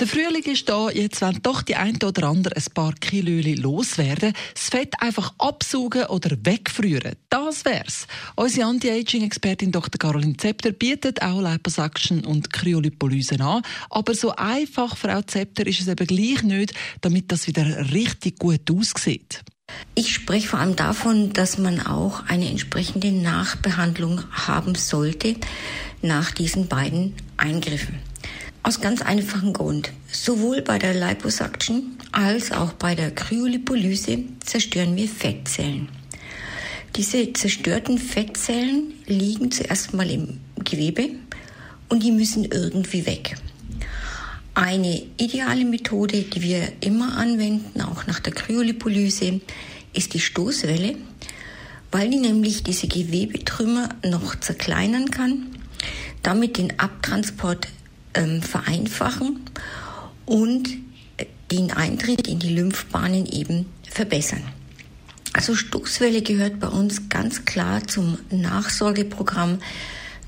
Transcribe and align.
der 0.00 0.06
Frühling 0.06 0.42
ist 0.44 0.66
da, 0.66 0.88
jetzt 0.88 1.20
wollen 1.20 1.40
doch 1.42 1.60
die 1.60 1.76
ein 1.76 1.98
oder 2.02 2.28
andere 2.28 2.56
ein 2.56 2.72
paar 2.72 2.94
Kilo 2.94 3.42
loswerden, 3.60 4.32
das 4.54 4.70
Fett 4.70 4.94
einfach 4.98 5.34
absaugen 5.36 6.04
oder 6.06 6.38
wegfrieren. 6.42 7.16
Das 7.28 7.66
wär's. 7.66 8.06
Unsere 8.34 8.66
Anti-Aging-Expertin 8.66 9.72
Dr. 9.72 9.98
Caroline 9.98 10.38
Zepter 10.38 10.72
bietet 10.72 11.20
auch 11.20 11.42
Liposuction 11.42 12.24
und 12.24 12.50
Kryolipolyse 12.50 13.38
an. 13.40 13.62
Aber 13.90 14.14
so 14.14 14.34
einfach, 14.34 14.96
Frau 14.96 15.20
Zepter, 15.20 15.66
ist 15.66 15.82
es 15.82 15.88
eben 15.88 16.06
gleich 16.06 16.42
nicht, 16.44 16.72
damit 17.02 17.30
das 17.30 17.46
wieder 17.46 17.92
richtig 17.92 18.38
gut 18.38 18.70
aussieht. 18.70 19.42
Ich 19.94 20.14
spreche 20.14 20.48
vor 20.48 20.60
allem 20.60 20.76
davon, 20.76 21.34
dass 21.34 21.58
man 21.58 21.78
auch 21.78 22.24
eine 22.26 22.48
entsprechende 22.48 23.12
Nachbehandlung 23.12 24.22
haben 24.32 24.74
sollte 24.74 25.36
nach 26.00 26.30
diesen 26.30 26.68
beiden 26.68 27.14
Eingriffen. 27.36 28.09
Aus 28.62 28.80
ganz 28.80 29.00
einfachem 29.00 29.52
Grund. 29.54 29.90
Sowohl 30.12 30.60
bei 30.60 30.78
der 30.78 30.92
Liposuction 30.92 31.96
als 32.12 32.52
auch 32.52 32.74
bei 32.74 32.94
der 32.94 33.10
Kryolipolyse 33.10 34.18
zerstören 34.44 34.96
wir 34.96 35.08
Fettzellen. 35.08 35.88
Diese 36.96 37.32
zerstörten 37.32 37.98
Fettzellen 37.98 38.92
liegen 39.06 39.50
zuerst 39.50 39.94
mal 39.94 40.10
im 40.10 40.40
Gewebe 40.62 41.10
und 41.88 42.02
die 42.02 42.12
müssen 42.12 42.44
irgendwie 42.44 43.06
weg. 43.06 43.36
Eine 44.54 45.04
ideale 45.16 45.64
Methode, 45.64 46.22
die 46.22 46.42
wir 46.42 46.72
immer 46.80 47.16
anwenden, 47.16 47.80
auch 47.80 48.06
nach 48.06 48.20
der 48.20 48.34
Kryolipolyse, 48.34 49.40
ist 49.94 50.12
die 50.12 50.20
Stoßwelle, 50.20 50.96
weil 51.92 52.10
die 52.10 52.18
nämlich 52.18 52.62
diese 52.62 52.88
Gewebetrümmer 52.88 53.88
noch 54.04 54.38
zerkleinern 54.38 55.10
kann, 55.10 55.46
damit 56.22 56.58
den 56.58 56.78
Abtransport 56.78 57.68
ähm, 58.14 58.42
vereinfachen 58.42 59.40
und 60.26 60.68
den 61.50 61.72
Eintritt 61.72 62.28
in 62.28 62.38
die 62.38 62.54
Lymphbahnen 62.54 63.26
eben 63.26 63.66
verbessern. 63.88 64.42
Also 65.32 65.54
Stoßwelle 65.54 66.22
gehört 66.22 66.60
bei 66.60 66.68
uns 66.68 67.08
ganz 67.08 67.44
klar 67.44 67.86
zum 67.86 68.18
Nachsorgeprogramm 68.30 69.58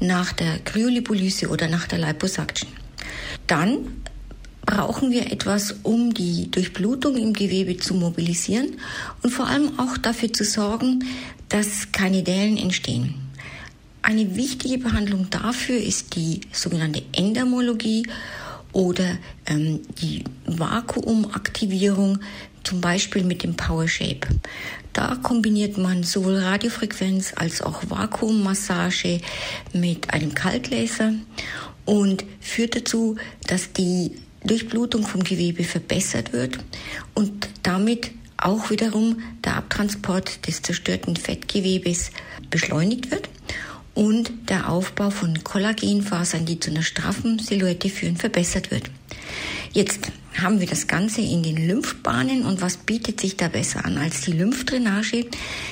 nach 0.00 0.32
der 0.32 0.58
Kryolipolyse 0.60 1.48
oder 1.48 1.68
nach 1.68 1.86
der 1.86 1.98
Liposuction. 1.98 2.68
Dann 3.46 4.02
brauchen 4.64 5.10
wir 5.10 5.32
etwas, 5.32 5.76
um 5.82 6.14
die 6.14 6.50
Durchblutung 6.50 7.16
im 7.16 7.32
Gewebe 7.32 7.76
zu 7.76 7.94
mobilisieren 7.94 8.76
und 9.22 9.30
vor 9.30 9.48
allem 9.48 9.78
auch 9.78 9.98
dafür 9.98 10.32
zu 10.32 10.44
sorgen, 10.44 11.04
dass 11.48 11.90
keine 11.92 12.22
Dellen 12.22 12.56
entstehen. 12.56 13.21
Eine 14.04 14.34
wichtige 14.34 14.78
Behandlung 14.78 15.30
dafür 15.30 15.76
ist 15.76 16.16
die 16.16 16.40
sogenannte 16.50 17.04
Endamologie 17.12 18.04
oder 18.72 19.16
ähm, 19.46 19.80
die 20.00 20.24
Vakuumaktivierung, 20.44 22.18
zum 22.64 22.80
Beispiel 22.80 23.22
mit 23.22 23.44
dem 23.44 23.54
Power 23.54 23.86
Shape. 23.86 24.26
Da 24.92 25.14
kombiniert 25.22 25.78
man 25.78 26.02
sowohl 26.02 26.38
Radiofrequenz 26.38 27.32
als 27.36 27.62
auch 27.62 27.82
Vakuummassage 27.88 29.20
mit 29.72 30.12
einem 30.12 30.34
Kaltlaser 30.34 31.12
und 31.84 32.24
führt 32.40 32.74
dazu, 32.74 33.16
dass 33.46 33.72
die 33.72 34.16
Durchblutung 34.44 35.06
vom 35.06 35.22
Gewebe 35.22 35.62
verbessert 35.62 36.32
wird 36.32 36.58
und 37.14 37.48
damit 37.62 38.10
auch 38.36 38.70
wiederum 38.70 39.22
der 39.44 39.56
Abtransport 39.56 40.48
des 40.48 40.62
zerstörten 40.62 41.14
Fettgewebes 41.14 42.10
beschleunigt 42.50 43.12
wird 43.12 43.28
und 43.94 44.32
der 44.48 44.68
Aufbau 44.68 45.10
von 45.10 45.44
Kollagenfasern, 45.44 46.46
die 46.46 46.58
zu 46.58 46.70
einer 46.70 46.82
straffen 46.82 47.38
Silhouette 47.38 47.88
führen, 47.88 48.16
verbessert 48.16 48.70
wird. 48.70 48.90
Jetzt 49.72 50.12
haben 50.40 50.60
wir 50.60 50.66
das 50.66 50.86
Ganze 50.86 51.20
in 51.20 51.42
den 51.42 51.56
Lymphbahnen 51.56 52.44
und 52.44 52.60
was 52.62 52.78
bietet 52.78 53.20
sich 53.20 53.36
da 53.36 53.48
besser 53.48 53.84
an 53.84 53.98
als 53.98 54.22
die 54.22 54.32
Lymphdrainage? 54.32 55.26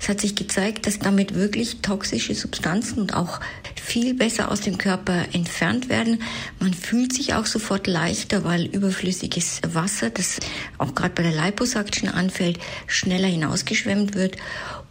Es 0.00 0.08
hat 0.08 0.20
sich 0.20 0.34
gezeigt, 0.34 0.86
dass 0.86 0.98
damit 0.98 1.34
wirklich 1.34 1.80
toxische 1.80 2.34
Substanzen 2.34 3.00
und 3.00 3.14
auch 3.14 3.40
viel 3.74 4.14
besser 4.14 4.50
aus 4.50 4.60
dem 4.60 4.78
Körper 4.78 5.26
entfernt 5.32 5.88
werden. 5.88 6.22
Man 6.60 6.72
fühlt 6.72 7.12
sich 7.12 7.34
auch 7.34 7.46
sofort 7.46 7.86
leichter, 7.86 8.44
weil 8.44 8.64
überflüssiges 8.66 9.60
Wasser, 9.72 10.10
das 10.10 10.40
auch 10.78 10.94
gerade 10.94 11.14
bei 11.14 11.22
der 11.22 11.44
Liposuction 11.44 12.08
anfällt, 12.08 12.58
schneller 12.86 13.28
hinausgeschwemmt 13.28 14.14
wird 14.14 14.36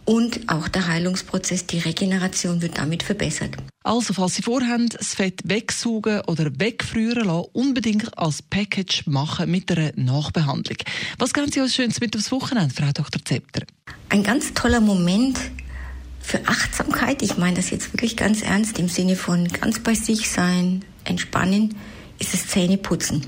und 0.04 0.48
auch 0.48 0.68
der 0.68 0.86
Heilungsprozess, 0.86 1.66
die 1.66 1.78
Regeneration 1.78 2.62
wird 2.62 2.78
damit 2.78 3.02
verbessert. 3.02 3.56
Also, 3.82 4.14
falls 4.14 4.34
Sie 4.34 4.42
vorhaben, 4.42 4.88
das 4.88 5.14
Fett 5.14 5.40
wegsaugen 5.44 6.22
oder 6.22 6.50
wegfrieren 6.58 7.26
lassen, 7.26 7.48
unbedingt 7.52 8.16
als 8.18 8.42
Package 8.42 9.06
machen 9.06 9.50
mit 9.50 9.70
einer 9.70 9.92
Nachbehandlung. 9.96 10.78
Was 11.18 11.32
können 11.32 11.50
Sie 11.50 11.60
uns 11.60 11.74
Schönes 11.74 12.00
mit 12.00 12.16
aufs 12.16 12.32
Wochenende, 12.32 12.74
Frau 12.74 12.90
Dr. 12.92 13.24
Zepter? 13.24 13.62
Ein 14.08 14.22
ganz 14.22 14.54
toller 14.54 14.80
Moment 14.80 15.38
für 16.20 16.40
Achtsamkeit, 16.48 17.20
ich 17.22 17.36
meine 17.36 17.56
das 17.56 17.70
jetzt 17.70 17.92
wirklich 17.92 18.16
ganz 18.16 18.40
ernst 18.42 18.78
im 18.78 18.88
Sinne 18.88 19.16
von 19.16 19.46
ganz 19.48 19.80
bei 19.80 19.94
sich 19.94 20.30
sein, 20.30 20.82
entspannen, 21.04 21.74
ist 22.18 22.32
das 22.32 22.46
Zähneputzen. 22.46 23.26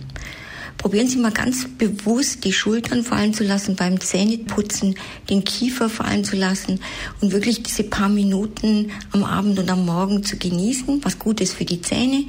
Probieren 0.87 1.09
Sie 1.09 1.19
mal 1.19 1.33
ganz 1.33 1.67
bewusst 1.67 2.45
die 2.45 2.53
Schultern 2.53 3.03
fallen 3.03 3.35
zu 3.35 3.43
lassen 3.43 3.75
beim 3.75 4.01
Zähneputzen, 4.01 4.95
den 5.29 5.43
Kiefer 5.43 5.89
fallen 5.89 6.23
zu 6.23 6.37
lassen 6.37 6.79
und 7.21 7.33
wirklich 7.33 7.65
diese 7.65 7.83
paar 7.83 8.09
Minuten 8.09 8.93
am 9.11 9.25
Abend 9.25 9.59
und 9.59 9.69
am 9.69 9.85
Morgen 9.85 10.23
zu 10.23 10.37
genießen, 10.37 11.05
was 11.05 11.19
gut 11.19 11.41
ist 11.41 11.55
für 11.55 11.65
die 11.65 11.83
Zähne 11.83 12.27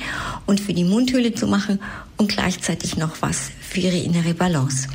und 0.48 0.60
für 0.60 0.74
die 0.74 0.86
Mundhöhle 0.86 1.36
zu 1.36 1.46
machen 1.46 1.80
und 2.18 2.32
gleichzeitig 2.32 2.98
noch 2.98 3.22
was 3.22 3.52
für 3.62 3.82
Ihre 3.82 3.98
innere 3.98 4.34
Balance. 4.34 4.88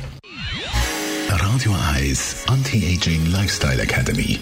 Radio 1.29 1.73
Eyes 1.95 2.35
Anti-Aging 2.47 3.31
Lifestyle 3.31 3.81
Academy. 3.81 4.41